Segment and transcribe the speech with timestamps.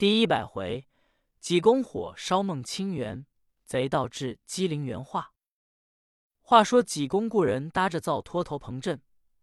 [0.00, 0.88] 第一百回，
[1.40, 3.26] 济公火烧孟清源，
[3.66, 5.34] 贼盗至鸡陵园化。
[6.40, 9.02] 话说济公故人搭着灶拖头彭镇、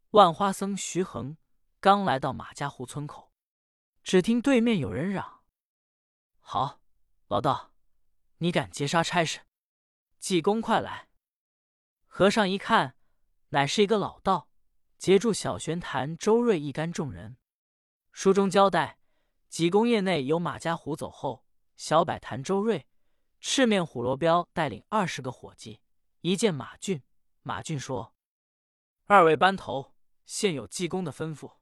[0.09, 1.37] 万花僧徐恒，
[1.79, 3.31] 刚来到马家湖村口，
[4.01, 5.43] 只听对面有人嚷
[6.41, 6.81] ：“好，
[7.27, 7.71] 老道，
[8.39, 9.41] 你敢劫杀差事？
[10.17, 11.07] 济公快来！”
[12.09, 12.95] 和尚一看，
[13.49, 14.49] 乃是一个老道，
[14.97, 17.37] 截住小玄坛周瑞一干众人。
[18.11, 18.96] 书中交代。
[19.49, 21.45] 济公业内有马家虎走后，
[21.75, 22.85] 小摆坛周瑞、
[23.39, 25.81] 赤面虎罗彪带领二十个伙计，
[26.21, 27.01] 一见马俊，
[27.43, 28.13] 马俊说
[29.07, 29.93] ：“二位班头，
[30.25, 31.53] 现有济公的吩咐，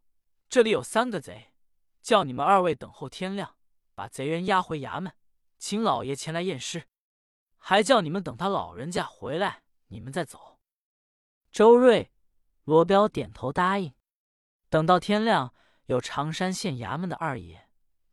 [0.49, 1.53] 这里有三个贼，
[2.01, 3.55] 叫你们二位等候天亮，
[3.93, 5.13] 把贼人押回衙门，
[5.57, 6.87] 请老爷前来验尸，
[7.57, 10.59] 还叫你们等他老人家回来，你们再走。”
[11.51, 12.11] 周瑞、
[12.63, 13.93] 罗彪点头答应。
[14.69, 15.53] 等到天亮，
[15.85, 17.64] 有常山县衙门的二爷。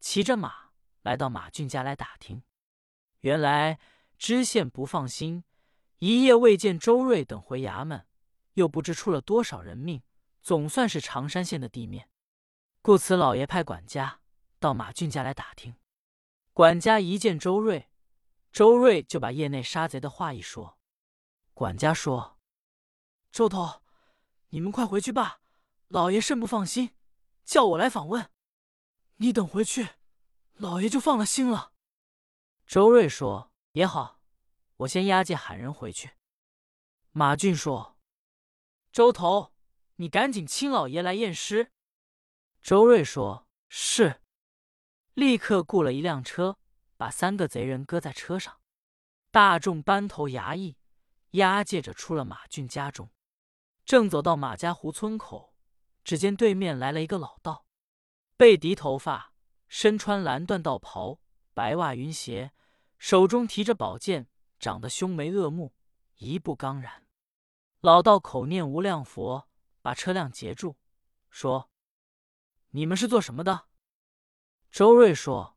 [0.03, 2.43] 骑着马来到马俊家来打听，
[3.21, 3.79] 原来
[4.19, 5.45] 知县不放心，
[5.99, 8.05] 一夜未见周瑞等回衙门，
[8.55, 10.03] 又不知出了多少人命，
[10.43, 12.11] 总算是常山县的地面，
[12.83, 14.21] 故此老爷派管家
[14.59, 15.77] 到马俊家来打听。
[16.53, 17.89] 管家一见周瑞，
[18.51, 20.81] 周瑞就把业内杀贼的话一说。
[21.55, 22.41] 管家说
[23.31, 23.83] ：“周头，
[24.49, 25.43] 你们快回去吧，
[25.87, 26.91] 老爷甚不放心，
[27.45, 28.29] 叫我来访问。”
[29.23, 29.91] 你等回去，
[30.55, 31.73] 老爷就放了心了。
[32.67, 34.21] 周瑞说：“也好，
[34.79, 36.15] 我先押解喊人回去。”
[37.13, 37.97] 马俊说
[38.91, 39.53] ：“周头，
[39.95, 41.71] 你赶紧请老爷来验尸。”
[42.61, 44.21] 周瑞说：“是。”
[45.15, 46.59] 立刻雇了一辆车，
[46.97, 48.59] 把三个贼人搁在车上，
[49.31, 50.77] 大众班头衙役
[51.33, 53.09] 押解着出了马俊家中，
[53.85, 55.55] 正走到马家湖村口，
[56.03, 57.67] 只见对面来了一个老道。
[58.43, 59.35] 背低头发，
[59.69, 61.21] 身穿蓝缎道袍，
[61.55, 62.51] 白袜云鞋，
[62.99, 64.27] 手中提着宝剑，
[64.59, 65.73] 长得凶眉恶目，
[66.17, 67.07] 一步刚然。
[67.83, 69.49] 老道口念无量佛，
[69.81, 70.75] 把车辆截住，
[71.31, 71.71] 说
[72.71, 73.69] ：“你们是做什么的？”
[74.73, 75.57] 周瑞说：“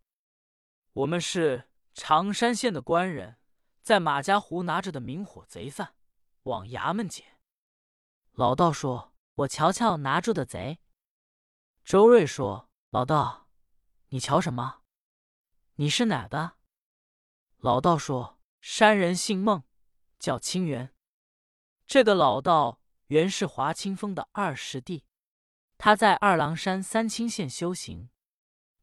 [0.94, 3.38] 我们是常山县的官人，
[3.82, 5.96] 在马家湖拿着的明火贼犯，
[6.44, 7.40] 往衙门解。”
[8.34, 10.78] 老道说：“我瞧瞧拿住的贼。”
[11.84, 12.70] 周瑞说。
[12.96, 13.50] 老道，
[14.08, 14.80] 你瞧什么？
[15.74, 16.56] 你是哪的？
[17.58, 19.64] 老道说：“山人姓孟，
[20.18, 20.94] 叫清源。
[21.86, 25.04] 这个老道原是华清峰的二师弟，
[25.78, 28.10] 他在二郎山三清县修行，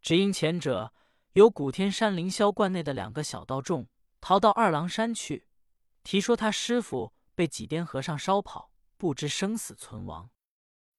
[0.02, 0.92] 只因前者
[1.32, 3.88] 有古天山凌霄观内的两个小道众
[4.20, 5.48] 逃到二郎山去，
[6.02, 10.28] 提说他师傅被几颠和尚烧跑，不知生死存亡。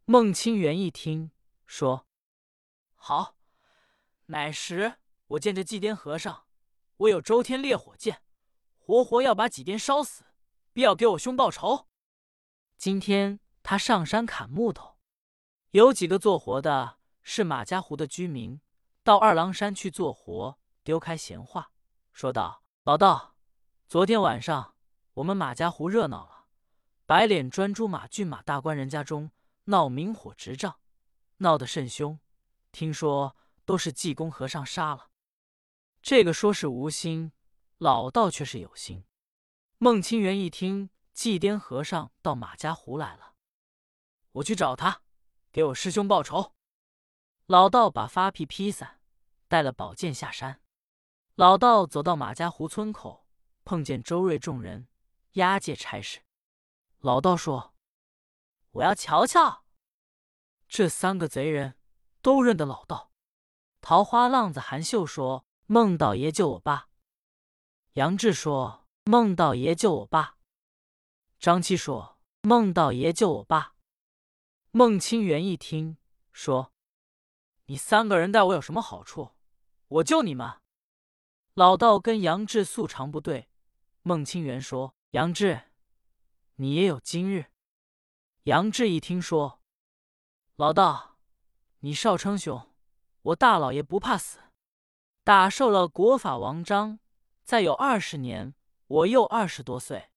[0.06, 1.30] 孟清源一听
[1.68, 2.08] 说。”
[3.06, 3.36] 好，
[4.28, 4.94] 乃时
[5.28, 6.46] 我见这祭颠和尚，
[6.96, 8.22] 我有周天烈火剑，
[8.80, 10.24] 活活要把几颠烧死，
[10.72, 11.90] 必要给我兄报仇。
[12.78, 14.96] 今天他上山砍木头，
[15.72, 18.62] 有几个做活的，是马家湖的居民，
[19.04, 21.72] 到二郎山去做活，丢开闲话，
[22.14, 23.36] 说道：“老道，
[23.90, 24.76] 昨天晚上
[25.16, 26.46] 我们马家湖热闹了，
[27.06, 29.30] 白脸专诸马郡马大官人家中
[29.66, 30.78] 闹明火执仗，
[31.40, 32.18] 闹得甚凶。”
[32.74, 35.12] 听说都是济公和尚杀了，
[36.02, 37.32] 这个说是无心，
[37.78, 39.06] 老道却是有心。
[39.78, 43.36] 孟清源一听济颠和尚到马家湖来了，
[44.32, 45.04] 我去找他，
[45.52, 46.56] 给我师兄报仇。
[47.46, 49.00] 老道把发皮披散，
[49.48, 50.60] 带了宝剑下山。
[51.36, 53.28] 老道走到马家湖村口，
[53.64, 54.88] 碰见周瑞众人
[55.34, 56.22] 押解差事。
[56.98, 57.76] 老道说
[58.72, 59.64] ：“我要瞧瞧
[60.68, 61.78] 这三个贼人。”
[62.24, 63.12] 都认得老道，
[63.82, 66.88] 桃花浪子韩秀说：“孟道爷救我爸。”
[67.94, 70.38] 杨志说：“孟道爷救我爸。”
[71.38, 73.76] 张七说：“孟道爷救我爸。”
[74.72, 75.98] 孟清源一听
[76.32, 76.72] 说
[77.68, 79.32] ：“你三个人待我有什么好处？
[79.90, 80.62] 我救你们。”
[81.56, 83.50] 老道跟杨志素常不对。
[84.02, 85.64] 孟清源说：“杨志，
[86.56, 87.52] 你也有今日。”
[88.44, 89.60] 杨志一听说
[90.56, 91.10] ：“老道。”
[91.86, 92.74] 你少称雄，
[93.24, 94.40] 我大老爷不怕死。
[95.22, 97.00] 打受了国法王章，
[97.44, 98.56] 再有二十年，
[98.88, 100.10] 我又二十多岁。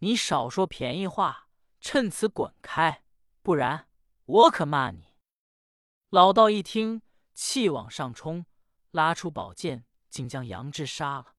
[0.00, 1.48] 你少说便宜话，
[1.80, 3.02] 趁此滚开，
[3.40, 3.88] 不然
[4.26, 5.14] 我可骂你。
[6.10, 7.00] 老道一听，
[7.32, 8.44] 气往上冲，
[8.90, 11.32] 拉出宝剑，竟将杨志杀了。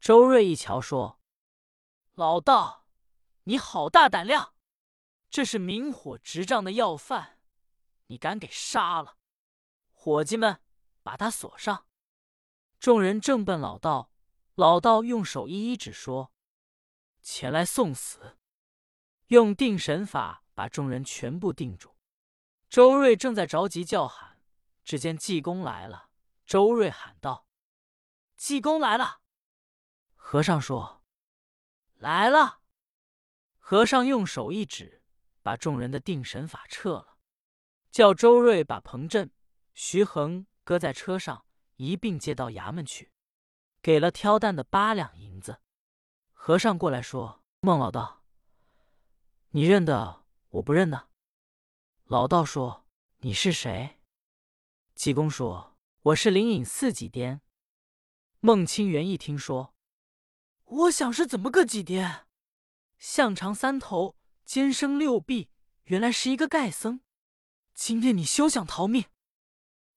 [0.00, 1.18] 周瑞一瞧，说
[2.12, 2.84] ：“老道，
[3.44, 4.52] 你好大胆量！
[5.30, 7.30] 这是明火执仗的要犯。”
[8.12, 9.16] 你敢给杀了？
[9.90, 10.60] 伙计们，
[11.02, 11.86] 把他锁上。
[12.78, 14.12] 众人正奔老道，
[14.54, 16.30] 老道用手一一指说
[17.22, 18.36] ：“前来送死。”
[19.28, 21.96] 用定神法把众人全部定住。
[22.68, 24.42] 周瑞正在着急叫喊，
[24.84, 26.10] 只见济公来了。
[26.44, 27.46] 周瑞喊道
[28.36, 29.22] ：“济公来了！”
[30.14, 31.02] 和尚说
[31.96, 32.60] ：“来了。”
[33.56, 35.02] 和尚用手一指，
[35.40, 37.11] 把众人的定神法撤了，
[37.92, 39.30] 叫周瑞把彭振、
[39.74, 41.44] 徐恒搁在车上，
[41.76, 43.12] 一并接到衙门去，
[43.82, 45.60] 给了挑担的八两银子。
[46.32, 48.24] 和尚过来说：“孟老道，
[49.50, 51.10] 你认得我不认得？”
[52.08, 52.86] 老道说
[53.20, 54.00] ：“你是谁？”
[54.96, 57.42] 济公说：“我是灵隐寺几颠。”
[58.40, 59.74] 孟清源一听说，
[60.64, 62.26] 我想是怎么个几颠？
[62.98, 64.16] 象长三头，
[64.46, 65.50] 肩生六臂，
[65.84, 67.02] 原来是一个丐僧。
[67.74, 69.06] 今天你休想逃命！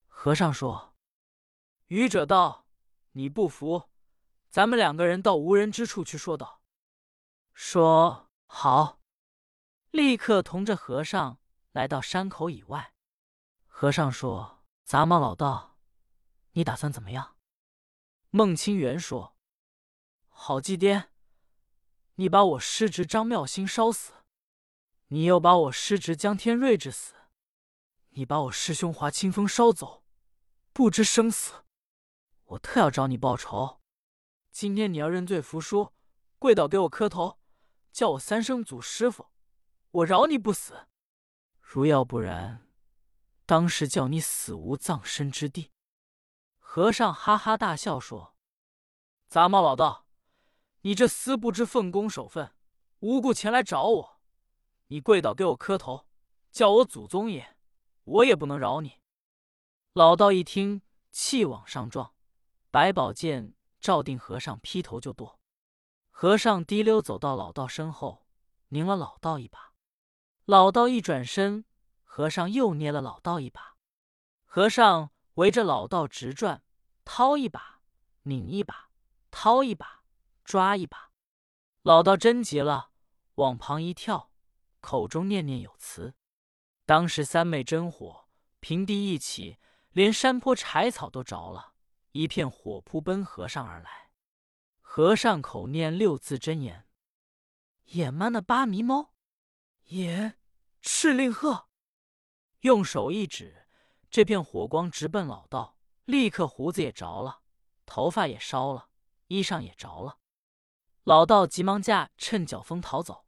[0.06, 0.94] 和尚说
[1.88, 2.66] ：“愚者道，
[3.12, 3.90] 你不服，
[4.48, 6.62] 咱们两个人到无人之处去说道。”
[7.52, 9.00] 说好，
[9.90, 11.38] 立刻同着和尚
[11.72, 12.94] 来到山口以外。
[13.66, 15.78] 和尚说：“杂毛老道，
[16.52, 17.36] 你打算怎么样？”
[18.30, 19.36] 孟清源说
[20.28, 21.12] ：“好祭颠。”
[22.18, 24.14] 你把我师侄张妙心烧死，
[25.08, 27.12] 你又把我师侄江天瑞治死，
[28.18, 30.02] 你把我师兄华清风烧走，
[30.72, 31.52] 不知生死，
[32.44, 33.82] 我特要找你报仇。
[34.50, 35.92] 今天你要认罪服输，
[36.38, 37.38] 跪倒给我磕头，
[37.92, 39.26] 叫我三声祖师傅，
[39.90, 40.86] 我饶你不死；
[41.60, 42.66] 如要不然，
[43.44, 45.70] 当时叫你死无葬身之地。
[46.56, 48.34] 和尚哈哈大笑说
[49.28, 50.06] ：“杂毛老道。”
[50.80, 52.54] 你这厮不知奉公守分，
[53.00, 54.20] 无故前来找我，
[54.86, 56.06] 你跪倒给我磕头，
[56.50, 57.55] 叫我祖宗爷，
[58.06, 59.00] 我也不能饶你。
[59.92, 62.14] 老道一听，气往上撞，
[62.70, 65.38] 百宝剑照定和尚劈头就剁。
[66.10, 68.26] 和尚滴溜走到老道身后，
[68.68, 69.72] 拧了老道一把。
[70.44, 71.64] 老道一转身，
[72.04, 73.76] 和尚又捏了老道一把。
[74.44, 76.62] 和尚围着老道直转，
[77.04, 77.80] 掏一把，
[78.22, 78.90] 拧一把，
[79.30, 80.04] 掏一把。
[80.44, 81.10] 抓一把，
[81.82, 82.92] 老道真急了，
[83.34, 84.30] 往旁一跳，
[84.80, 86.14] 口中念念有词。
[86.86, 88.28] 当时三昧真火，
[88.60, 89.58] 平地一起，
[89.90, 91.72] 连山坡柴草都着了，
[92.12, 94.12] 一片火扑奔和尚而来。
[94.80, 96.86] 和尚口念六字真言
[97.86, 99.12] ：“野蛮的八迷猫，
[99.86, 100.34] 也
[100.80, 101.66] 赤令鹤。”
[102.62, 103.66] 用手一指，
[104.08, 107.40] 这片火光直奔老道，立刻胡子也着了，
[107.84, 108.90] 头发也烧了，
[109.26, 110.18] 衣裳也着了。
[111.02, 113.26] 老道急忙架趁脚风逃走，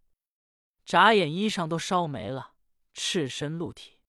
[0.85, 2.55] 眨眼衣裳都烧没了，
[2.99, 4.01] 赤身露体。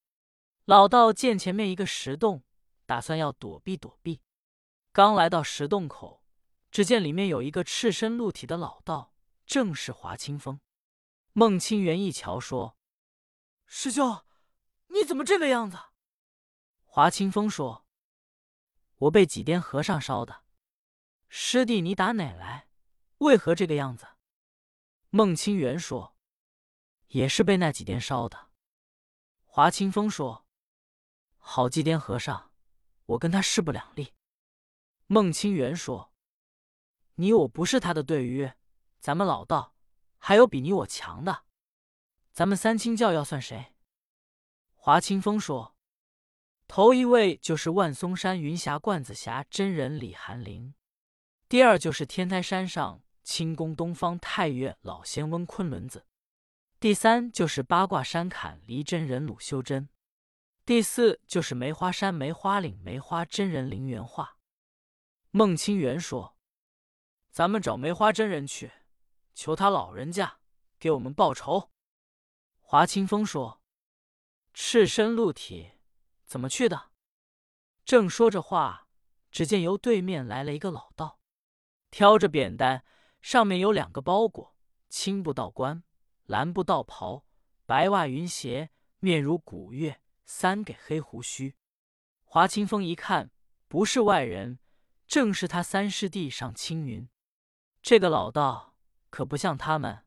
[0.65, 2.43] 老道见前面一个石洞，
[2.87, 4.23] 打算要躲避躲避。
[4.91, 6.25] 刚来到石洞口，
[6.71, 9.13] 只见里面有一个赤身露体的老道，
[9.45, 10.59] 正是华清风。
[11.33, 12.75] 孟清源一瞧，说
[13.67, 14.25] ：“师兄，
[14.87, 15.77] 你怎么这个样子？”
[16.83, 17.85] 华清风说
[18.97, 20.43] ：“我被几颠和尚烧的。
[21.27, 22.67] 师弟，你打哪来？”
[23.19, 24.07] 为何这个样子？
[25.11, 26.15] 孟清源说
[27.09, 28.48] ：“也是被那几颠烧的。”
[29.59, 30.45] 华清风说
[31.37, 32.53] ：“好祭奠和尚，
[33.07, 34.13] 我跟他势不两立。”
[35.07, 36.13] 孟清源说
[37.15, 38.53] ：“你我不是他的对鱼，
[39.01, 39.75] 咱们老道
[40.17, 41.43] 还有比你我强的，
[42.31, 43.75] 咱们三清教要算谁？”
[44.75, 45.75] 华清风说
[46.65, 50.73] ：“头一位就是万松山云霞罐子峡真人李寒林，
[51.49, 56.05] 第二就是天台山上。”清宫东方太岳老仙翁昆仑子，
[56.79, 59.89] 第三就是八卦山坎离真人鲁修真，
[60.63, 64.37] 第四就是梅花山梅花岭梅花真人林元化。
[65.31, 66.37] 孟清源说
[67.31, 68.71] ：“咱们找梅花真人去，
[69.33, 70.39] 求他老人家
[70.79, 71.69] 给我们报仇。”
[72.63, 73.61] 华清风说
[74.53, 75.71] ：“赤身露体，
[76.25, 76.91] 怎么去的？”
[77.83, 78.87] 正说着话，
[79.29, 81.19] 只见由对面来了一个老道，
[81.91, 82.85] 挑着扁担。
[83.21, 84.55] 上面有两个包裹：
[84.87, 85.83] 青布道冠、
[86.29, 87.25] 蓝布道袍、
[87.65, 88.69] 白袜云鞋，
[88.99, 91.55] 面如古月，三给黑胡须。
[92.23, 93.31] 华清风一看，
[93.67, 94.59] 不是外人，
[95.07, 97.09] 正是他三师弟上青云。
[97.81, 98.75] 这个老道
[99.09, 100.05] 可不像他们，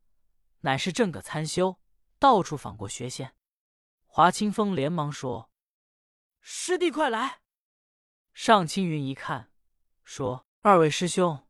[0.61, 1.81] 乃是正个参修，
[2.21, 3.35] 到处访过学仙。
[4.07, 5.50] 华清风连忙说
[6.41, 7.41] ：“师弟快来！”
[8.33, 9.50] 上青云一看，
[10.05, 11.45] 说：“二位师兄。”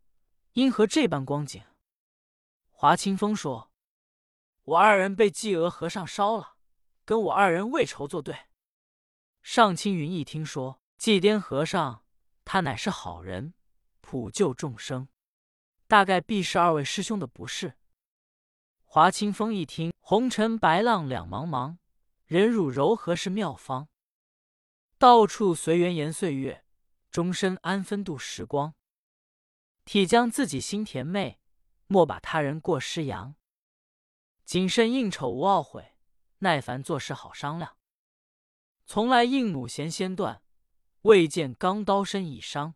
[0.54, 1.62] 因何这般光景？
[2.70, 3.70] 华清风说
[4.64, 6.56] ：“我二人被济娥和尚烧了，
[7.04, 8.36] 跟我二人为仇作对。”
[9.42, 12.04] 上青云一听说，济颠和尚
[12.44, 13.54] 他乃是好人，
[14.00, 15.08] 普救众生，
[15.88, 17.76] 大概必是二位师兄的不是。
[18.84, 21.78] 华清风一听，红尘白浪两茫茫，
[22.26, 23.88] 忍辱柔和是妙方。
[24.98, 26.64] 到处随缘言岁月，
[27.10, 28.74] 终身安分度时光。
[29.84, 31.40] 体将自己心甜美，
[31.88, 33.34] 莫把他人过失扬。
[34.52, 35.94] 谨慎应酬无懊悔，
[36.40, 37.78] 耐烦做事好商量。
[38.84, 40.42] 从来应弩弦先断，
[41.04, 42.74] 未见钢刀身已伤。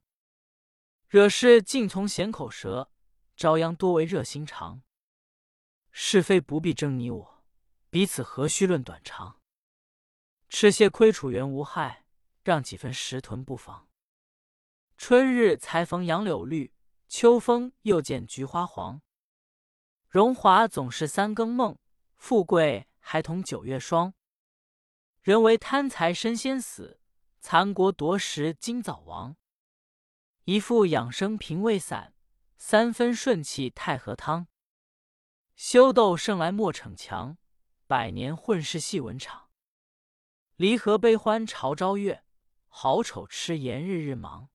[1.06, 2.90] 惹事尽从险口舌，
[3.36, 4.84] 朝阳多为热心肠。
[5.90, 7.44] 是非不必争你我，
[7.90, 9.42] 彼此何须论短长？
[10.48, 12.06] 吃些亏楚原无害，
[12.42, 13.86] 让几分食屯不妨。
[14.96, 16.72] 春日才逢杨柳绿，
[17.06, 19.02] 秋风又见菊花黄。
[20.08, 21.76] 荣华总是三更梦，
[22.14, 24.14] 富贵还同九月霜。
[25.20, 27.00] 人为贪财身先死，
[27.40, 29.36] 残国夺食今早亡。
[30.44, 32.14] 一副养生平胃散，
[32.56, 34.46] 三分顺气太和汤。
[35.56, 37.36] 修斗胜来莫逞强，
[37.88, 39.50] 百年混世戏文场。
[40.54, 42.22] 离合悲欢朝朝月，
[42.68, 44.48] 好丑痴颜日日忙。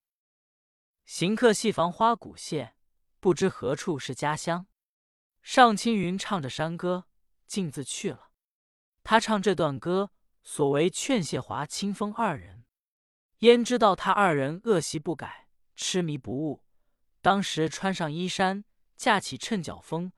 [1.04, 2.74] 行客戏房花鼓谢，
[3.20, 4.66] 不知何处是家乡。
[5.42, 7.06] 上青云唱着山歌，
[7.46, 8.30] 径自去了。
[9.02, 10.12] 他唱这段歌，
[10.44, 12.64] 所为劝谢华清风二人。
[13.38, 16.62] 焉知道他二人恶习不改，痴迷不悟。
[17.20, 18.64] 当时穿上衣衫，
[18.96, 20.12] 架起趁脚风。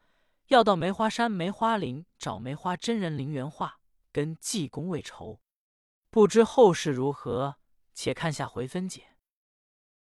[0.49, 3.81] 要到梅花山梅花林找梅花真人林元化，
[4.13, 5.41] 跟济公为仇。
[6.11, 7.57] 不知后事如何，
[7.95, 9.14] 且看下回分解。